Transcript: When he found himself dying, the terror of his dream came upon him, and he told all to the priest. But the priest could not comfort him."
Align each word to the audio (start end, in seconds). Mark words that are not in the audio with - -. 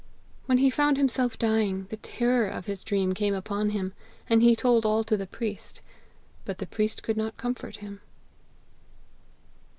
When 0.47 0.57
he 0.57 0.71
found 0.71 0.97
himself 0.97 1.37
dying, 1.37 1.85
the 1.91 1.97
terror 1.97 2.47
of 2.47 2.65
his 2.65 2.83
dream 2.83 3.13
came 3.13 3.35
upon 3.35 3.69
him, 3.69 3.93
and 4.27 4.41
he 4.41 4.55
told 4.55 4.83
all 4.83 5.03
to 5.03 5.15
the 5.15 5.27
priest. 5.27 5.83
But 6.43 6.57
the 6.57 6.65
priest 6.65 7.03
could 7.03 7.17
not 7.17 7.37
comfort 7.37 7.75
him." 7.85 8.01